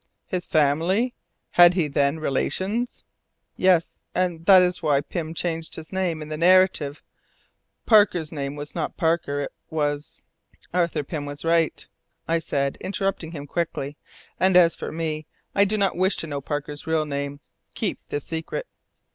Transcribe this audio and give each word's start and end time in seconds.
"His 0.25 0.47
family! 0.47 1.13
Had 1.51 1.75
he 1.75 1.87
then 1.87 2.17
relations?" 2.17 3.03
"Yes 3.55 4.03
and 4.15 4.47
that 4.47 4.63
is 4.63 4.81
why 4.81 5.01
Pym 5.01 5.35
changed 5.35 5.75
his 5.75 5.93
name 5.93 6.23
in 6.23 6.29
the 6.29 6.37
narrative. 6.39 7.03
Parker's 7.85 8.31
name 8.31 8.55
was 8.55 8.73
not 8.73 8.97
Parker 8.97 9.41
it 9.41 9.51
was" 9.69 10.23
"Arthur 10.73 11.03
Pym 11.03 11.27
was 11.27 11.45
right," 11.45 11.87
I 12.27 12.39
said, 12.39 12.79
interrupting 12.81 13.33
him 13.33 13.45
quickly, 13.45 13.95
"and 14.39 14.57
as 14.57 14.75
for 14.75 14.91
me, 14.91 15.27
I 15.53 15.65
do 15.65 15.77
not 15.77 15.95
wish 15.95 16.17
to 16.17 16.25
know 16.25 16.41
Parker's 16.41 16.87
real 16.87 17.05
name. 17.05 17.39
Keep 17.75 17.99
this 18.09 18.23
secret." 18.25 18.65